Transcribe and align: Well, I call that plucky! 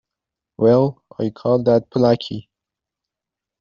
Well, 0.57 1.03
I 1.19 1.29
call 1.29 1.61
that 1.65 1.91
plucky! 1.91 2.49